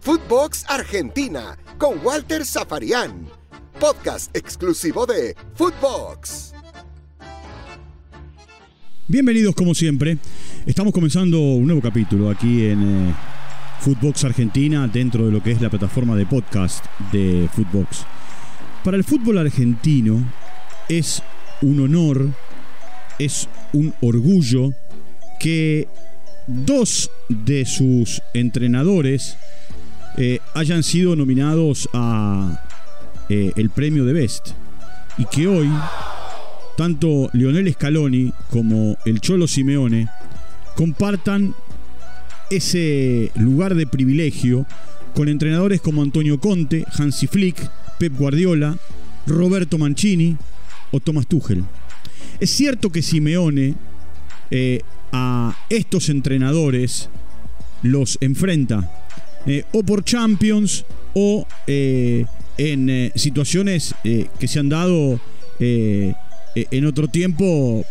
[0.00, 3.26] Footbox Argentina con Walter Zafarian.
[3.80, 6.54] Podcast exclusivo de Footbox.
[9.08, 10.18] Bienvenidos como siempre.
[10.64, 13.14] Estamos comenzando un nuevo capítulo aquí en eh,
[13.80, 18.04] Footbox Argentina dentro de lo que es la plataforma de podcast de Footbox.
[18.84, 20.24] Para el fútbol argentino
[20.88, 21.22] es
[21.62, 22.28] un honor,
[23.18, 24.70] es un orgullo
[25.40, 25.88] que
[26.46, 29.36] dos de sus entrenadores
[30.16, 32.62] eh, hayan sido nominados a
[33.28, 34.50] eh, el premio de Best
[35.18, 35.68] y que hoy
[36.76, 40.08] tanto Lionel Scaloni como el Cholo Simeone
[40.74, 41.54] compartan
[42.50, 44.66] ese lugar de privilegio
[45.14, 47.56] con entrenadores como Antonio Conte, Hansi Flick,
[47.98, 48.76] Pep Guardiola,
[49.26, 50.36] Roberto Mancini
[50.92, 51.64] o Thomas Tuchel.
[52.38, 53.74] Es cierto que Simeone
[54.50, 54.82] eh,
[55.16, 57.08] a estos entrenadores
[57.82, 58.90] los enfrenta
[59.46, 60.84] eh, o por Champions
[61.14, 62.26] o eh,
[62.58, 65.20] en eh, situaciones que se han dado
[65.58, 67.84] en otro tiempo,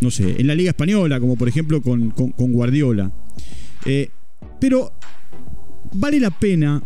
[0.00, 3.10] no sé, en la Liga Española, como por ejemplo con, Guardiola.
[4.60, 4.92] pero
[5.92, 6.82] vale la pena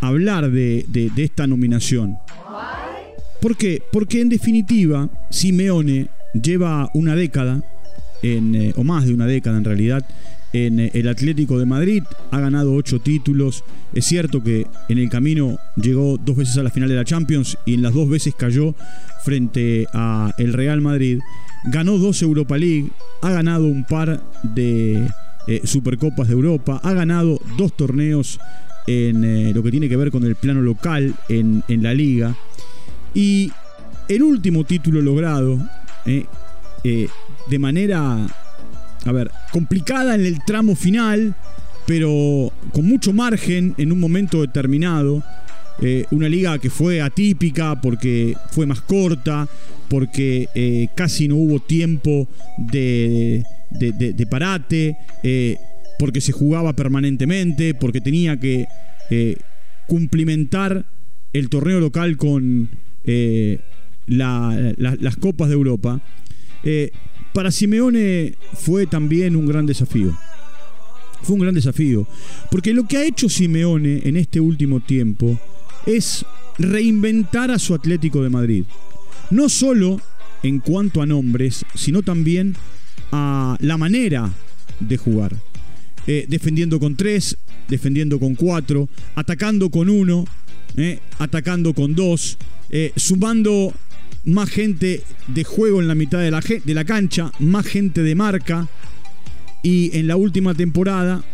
[0.00, 0.86] hablar de,
[1.16, 2.18] esta nominación.
[3.40, 3.82] ¿Por qué?
[3.92, 6.08] Porque en definitiva, Simeone
[6.40, 7.62] lleva una década,
[8.76, 10.06] o más de una década en realidad,
[10.54, 13.64] en eh, el Atlético de Madrid, ha ganado ocho títulos.
[13.92, 17.58] Es cierto que en el camino llegó dos veces a la final de la Champions
[17.66, 18.74] y en las dos veces cayó
[19.24, 21.18] frente a el Real Madrid.
[21.64, 22.90] Ganó dos Europa League,
[23.22, 25.06] ha ganado un par de
[25.48, 28.38] eh, Supercopas de Europa, ha ganado dos torneos
[28.86, 32.36] en eh, lo que tiene que ver con el plano local en, en la liga.
[33.12, 33.50] Y
[34.08, 35.58] el último título logrado
[37.48, 38.26] de manera
[39.04, 41.34] a ver, complicada en el tramo final,
[41.86, 45.22] pero con mucho margen en un momento determinado.
[45.82, 49.48] Eh, una liga que fue atípica porque fue más corta,
[49.88, 55.58] porque eh, casi no hubo tiempo de, de, parate, eh,
[55.98, 58.66] porque se jugaba permanentemente, porque tenía que
[59.86, 60.86] cumplimentar
[61.32, 62.70] el torneo local con
[64.06, 66.00] las copas de Europa.
[67.34, 70.16] Para Simeone fue también un gran desafío.
[71.22, 72.06] Fue un gran desafío.
[72.48, 75.36] Porque lo que ha hecho Simeone en este último tiempo
[75.84, 76.24] es
[76.58, 78.64] reinventar a su Atlético de Madrid.
[79.30, 80.00] No solo
[80.44, 82.54] en cuanto a nombres, sino también
[83.10, 84.30] a la manera
[84.78, 85.34] de jugar.
[86.06, 87.36] Eh, defendiendo con tres,
[87.68, 90.24] defendiendo con cuatro, atacando con uno,
[90.76, 92.38] eh, atacando con dos,
[92.70, 93.74] eh, sumando
[94.24, 98.14] más gente de juego en la mitad de la, de la cancha, más gente de
[98.14, 98.68] marca.
[99.62, 101.24] Y en la última temporada,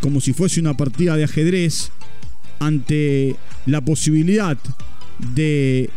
[0.00, 1.90] como si fuese una partida de ajedrez,
[2.58, 3.36] ante
[3.66, 4.58] la posibilidad
[5.34, 5.90] de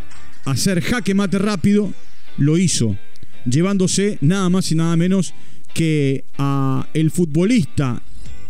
[0.46, 1.94] hacer jaque mate rápido,
[2.38, 2.98] lo hizo,
[3.46, 5.34] llevándose nada más y nada menos
[5.74, 8.02] que a el futbolista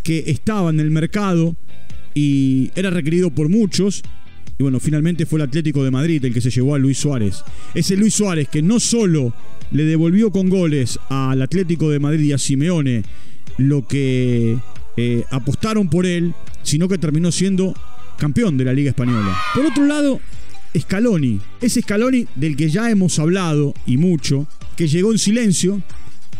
[0.04, 1.56] que estaba en el mercado
[2.14, 4.04] y era requerido por muchos,
[4.60, 7.46] y bueno, finalmente fue el Atlético de Madrid el que se llevó a Luis Suárez.
[7.74, 9.34] Ese Luis Suárez que no solo
[9.72, 13.04] le devolvió con goles al Atlético de Madrid y a Simeone
[13.58, 14.58] lo que
[14.98, 17.74] eh, apostaron por él, sino que terminó siendo
[18.18, 19.34] campeón de la Liga Española.
[19.56, 20.20] Por otro lado,
[20.78, 24.46] Scaloni, ese Scaloni del que ya hemos hablado y mucho,
[24.76, 25.82] que llegó en silencio,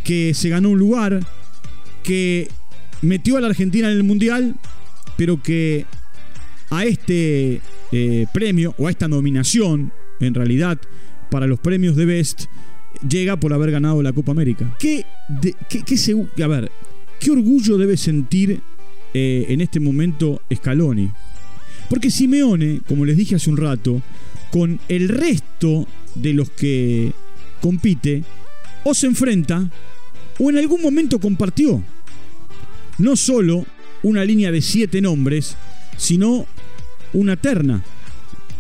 [0.04, 1.26] que se ganó un lugar,
[2.04, 2.50] que
[3.02, 4.58] metió a la Argentina en el Mundial,
[5.16, 5.86] pero que
[6.70, 10.80] a este eh, premio o a esta nominación, en realidad,
[11.32, 12.46] para los premios de Best,
[13.08, 14.76] llega por haber ganado la Copa América.
[14.80, 15.06] ¿Qué,
[16.48, 16.72] ver,
[17.20, 18.62] qué orgullo debe sentir
[19.14, 21.12] eh, en este momento Scaloni?
[21.90, 24.02] Porque Simeone, como les dije hace un rato,
[24.52, 27.14] con el resto de los que
[27.62, 28.24] compite,
[28.84, 29.70] o se enfrenta,
[30.38, 31.84] o en algún momento compartió
[33.00, 33.66] no solo
[34.04, 35.56] una línea de siete nombres,
[36.00, 36.48] sino
[37.14, 37.84] una terna,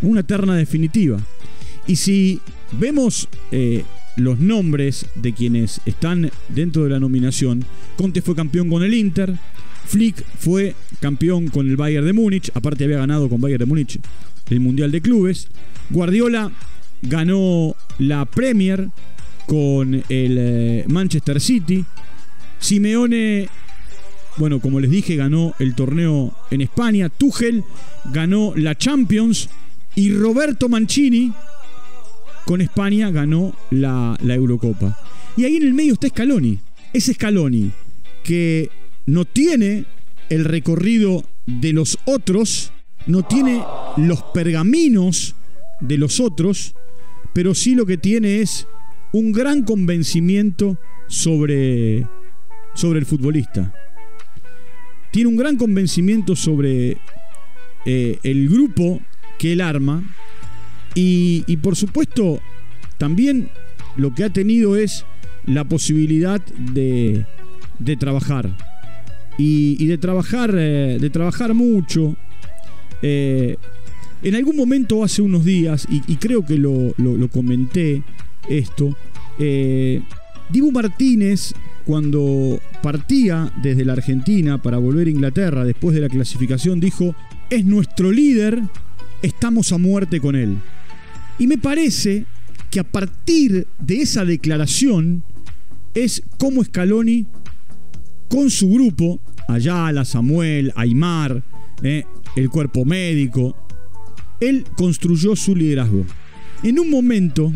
[0.03, 1.19] una terna definitiva.
[1.87, 2.39] Y si
[2.73, 3.83] vemos eh,
[4.15, 7.65] los nombres de quienes están dentro de la nominación,
[7.97, 9.33] Conte fue campeón con el Inter,
[9.85, 13.99] Flick fue campeón con el Bayern de Múnich, aparte había ganado con Bayern de Múnich
[14.49, 15.47] el Mundial de Clubes,
[15.89, 16.51] Guardiola
[17.01, 18.89] ganó la Premier
[19.47, 21.85] con el eh, Manchester City,
[22.59, 23.47] Simeone
[24.39, 27.09] bueno, como les dije, ganó el torneo en España.
[27.09, 27.65] Tuchel
[28.13, 29.49] ganó la Champions.
[29.95, 31.33] Y Roberto Mancini,
[32.45, 34.97] con España, ganó la, Eurocopa.
[35.35, 36.57] Y ahí en el medio está Scaloni.
[36.93, 37.71] Ese Scaloni
[38.23, 38.69] que
[39.05, 39.83] no tiene
[40.29, 42.71] el recorrido de los otros,
[43.07, 43.61] no tiene
[43.97, 45.35] los pergaminos
[45.81, 46.75] de los otros,
[47.33, 48.67] pero sí lo que tiene es
[49.11, 50.77] un gran convencimiento
[51.07, 52.07] sobre,
[52.73, 53.73] sobre el futbolista.
[55.11, 56.97] Tiene un gran convencimiento sobre
[57.85, 59.01] eh, el grupo
[59.37, 60.03] que él arma.
[60.95, 62.41] Y, por supuesto
[62.97, 63.49] también
[63.95, 65.05] lo que ha tenido es
[65.45, 67.25] la posibilidad de,
[67.79, 68.55] de trabajar.
[69.37, 72.15] Y, de trabajar eh, de trabajar mucho.
[73.01, 73.55] Eh,
[74.21, 76.93] en algún momento hace unos días y, creo que lo,
[77.31, 78.03] comenté
[78.49, 78.97] esto
[80.49, 81.53] Dibu Martínez
[81.85, 87.15] cuando partía desde la Argentina para volver a Inglaterra después de la clasificación dijo
[87.49, 88.61] es nuestro líder
[89.21, 90.57] estamos a muerte con él
[91.37, 92.25] y me parece
[92.69, 95.23] que a partir de esa declaración
[95.93, 97.25] es como Scaloni
[98.29, 101.43] con su grupo, Ayala, Samuel, Aymar,
[101.81, 102.03] eh,
[102.35, 103.55] el cuerpo médico,
[104.39, 106.05] él construyó su liderazgo.
[106.61, 107.51] En un momento,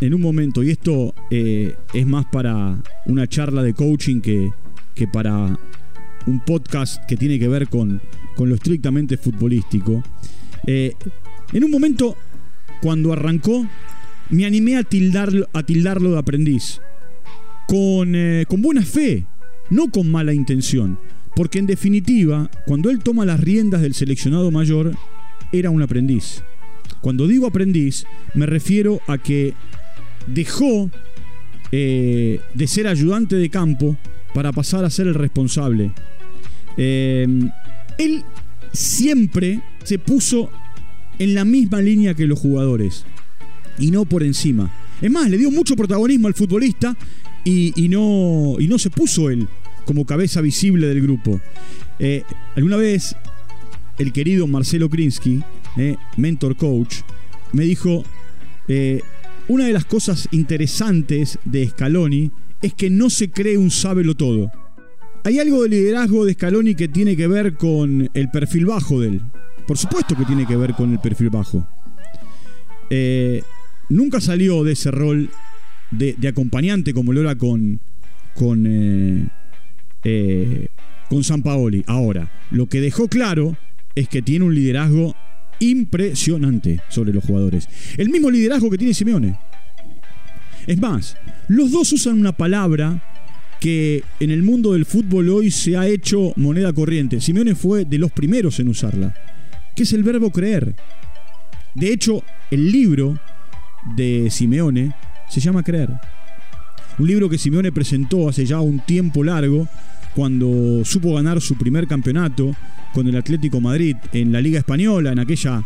[0.00, 4.50] en un momento, y esto eh, es más para una charla de coaching que,
[4.94, 5.58] que para
[6.26, 8.00] un podcast que tiene que ver con,
[8.36, 10.02] con lo estrictamente futbolístico,
[10.66, 10.94] eh,
[11.52, 12.16] en un momento,
[12.82, 13.66] cuando arrancó,
[14.30, 16.80] me animé a tildarlo, a tildarlo de aprendiz.
[17.68, 19.26] Con, eh, con buena fe,
[19.70, 20.98] no con mala intención.
[21.36, 24.96] Porque en definitiva, cuando él toma las riendas del seleccionado mayor,
[25.52, 26.42] era un aprendiz.
[27.00, 29.54] Cuando digo aprendiz, me refiero a que
[30.26, 30.90] dejó
[31.72, 33.96] eh, de ser ayudante de campo
[34.32, 35.90] para pasar a ser el responsable.
[36.76, 37.26] Eh,
[37.98, 38.24] él
[38.72, 40.50] siempre se puso
[41.18, 43.04] en la misma línea que los jugadores
[43.78, 44.72] y no por encima.
[45.00, 46.96] Es más, le dio mucho protagonismo al futbolista
[47.44, 49.48] y, no, y no se puso él
[49.84, 51.40] como cabeza visible del grupo.
[51.98, 52.22] Eh,
[52.56, 53.16] alguna vez
[53.98, 55.42] el querido Marcelo Krinsky,
[56.16, 56.98] mentor coach,
[57.52, 58.04] me dijo,
[59.48, 62.30] una de las cosas interesantes de Scaloni
[62.62, 64.50] es que no se cree un sábelo todo.
[65.24, 69.08] Hay algo de liderazgo de Scaloni que tiene que ver con el perfil bajo de
[69.08, 69.22] él.
[69.66, 71.66] Por supuesto que tiene que ver con el perfil bajo.
[72.90, 73.42] Eh,
[73.88, 75.30] nunca salió de ese rol
[75.90, 77.80] de, acompañante como lo era con,
[78.34, 79.28] con, eh,
[80.04, 80.68] eh,
[81.08, 81.84] con San Paoli.
[81.86, 83.56] Ahora, lo que dejó claro
[83.94, 85.14] es que tiene un liderazgo
[85.70, 87.68] impresionante sobre los jugadores.
[87.96, 89.38] El mismo liderazgo que tiene Simeone.
[90.66, 91.16] Es más,
[91.48, 93.02] los dos usan una palabra
[93.60, 97.20] que en el mundo del fútbol hoy se ha hecho moneda corriente.
[97.20, 99.14] Simeone fue de los primeros en usarla,
[99.74, 100.74] que es el verbo creer.
[101.74, 103.18] De hecho, el libro
[103.96, 104.94] de Simeone
[105.28, 105.90] se llama Creer.
[106.98, 109.68] Un libro que Simeone presentó hace ya un tiempo largo,
[110.14, 112.54] cuando supo ganar su primer campeonato
[112.92, 115.64] con el Atlético Madrid en la Liga Española, en aquella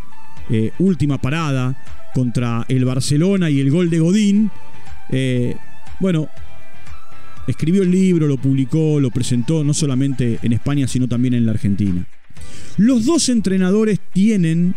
[0.50, 1.76] eh, última parada
[2.14, 4.50] contra el Barcelona y el gol de Godín.
[5.10, 5.56] Eh,
[6.00, 6.28] bueno,
[7.46, 11.52] escribió el libro, lo publicó, lo presentó no solamente en España, sino también en la
[11.52, 12.06] Argentina.
[12.76, 14.74] Los dos entrenadores tienen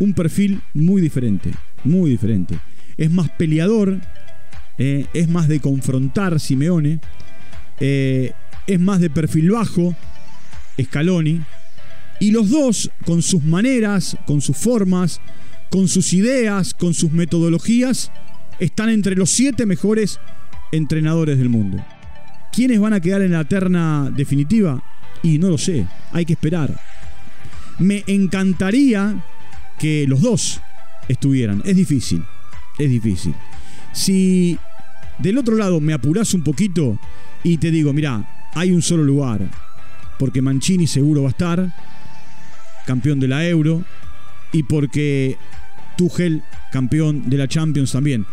[0.00, 1.52] un perfil muy diferente
[1.84, 2.58] muy diferente.
[2.96, 4.00] Es más peleador,
[4.78, 7.00] eh, es más de confrontar Simeone,
[8.66, 9.94] es más de perfil bajo,
[10.80, 11.40] Scaloni.
[12.20, 15.20] Y los dos, con sus maneras, con sus formas,
[15.70, 18.10] con sus ideas, con sus metodologías,
[18.58, 20.20] están entre los siete mejores
[20.72, 21.84] entrenadores del mundo.
[22.52, 24.82] ¿Quiénes van a quedar en la terna definitiva?
[25.22, 26.80] Y no lo sé, hay que esperar.
[27.78, 29.24] Me encantaría
[29.78, 30.60] que los dos
[31.08, 31.62] estuvieran.
[31.64, 32.22] Es difícil,
[32.78, 33.34] es difícil.
[33.92, 34.56] Si
[35.18, 36.98] del otro lado me apuras un poquito
[37.42, 39.40] y te digo, mira, hay un solo lugar,
[40.18, 41.74] porque Mancini seguro va a estar,
[42.86, 43.84] campeón de la Euro,
[44.52, 45.36] y porque
[45.96, 48.26] Tuchel, campeón de la Champions también.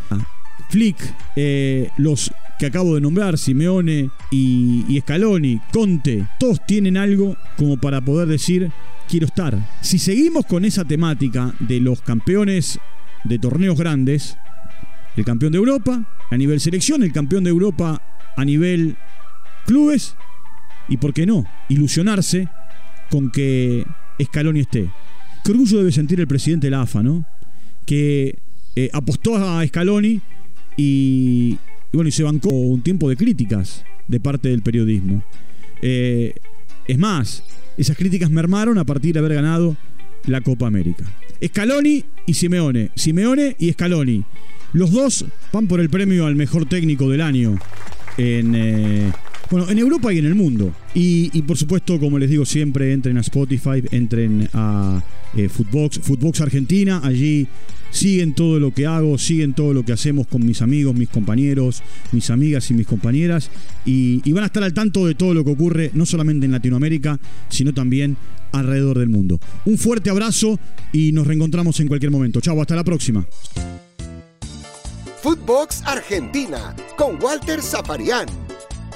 [0.70, 0.98] Flick,
[1.36, 7.78] eh, los que acabo de nombrar, Simeone y, y Scaloni, Conte, todos tienen algo como
[7.78, 8.72] para poder decir,
[9.10, 9.58] quiero estar.
[9.82, 12.80] Si seguimos con esa temática de los campeones
[13.24, 14.38] de torneos grandes,
[15.18, 18.02] el campeón de Europa a nivel selección, el campeón de Europa
[18.38, 18.96] a nivel
[19.66, 20.16] clubes,
[20.88, 22.48] y por qué no, ilusionarse
[23.10, 23.86] con que
[24.22, 24.90] Scaloni esté.
[25.44, 27.26] Qué orgullo debe sentir el presidente de AFA, ¿no?
[27.86, 28.38] Que
[28.76, 30.22] eh, apostó a Scaloni
[30.78, 31.58] y,
[31.94, 35.24] bueno, y se bancó un tiempo de críticas de parte del periodismo.
[35.82, 36.34] Eh,
[36.88, 37.44] es más,
[37.78, 39.76] esas críticas mermaron a partir de haber ganado
[40.26, 41.06] la Copa América.
[41.44, 42.92] Scaloni y Simeone.
[42.96, 44.24] Simeone y Scaloni.
[44.74, 47.58] Los dos van por el premio al mejor técnico del año
[48.18, 49.12] en, eh,
[49.52, 50.74] bueno, en Europa y en el mundo.
[50.94, 55.04] Y, por supuesto, como les digo siempre, entren a Spotify, entren a
[55.36, 57.48] eh, Footbox, Footbox Argentina, allí
[57.92, 61.84] siguen todo lo que hago, siguen todo lo que hacemos con mis amigos, mis compañeros,
[62.14, 63.52] mis amigas y mis compañeras,
[63.86, 66.54] y, y van a estar al tanto de todo lo que ocurre, no solamente en
[66.54, 68.16] Latinoamérica, sino también
[68.54, 69.40] alrededor del mundo.
[69.66, 70.60] Un fuerte abrazo
[70.94, 72.40] y nos reencontramos en cualquier momento.
[72.40, 73.26] Chau, hasta la próxima.
[75.22, 78.26] Footbox Argentina con Walter Zaparián,